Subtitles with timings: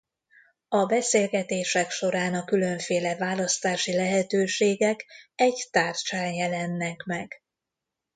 [0.67, 7.41] A beszélgetések során a különféle választási lehetőségek egy tárcsán jelennek meg.